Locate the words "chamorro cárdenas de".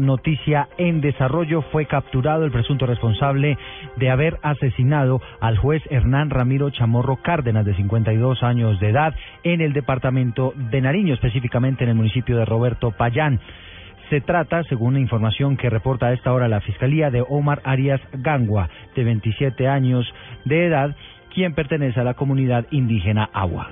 6.70-7.74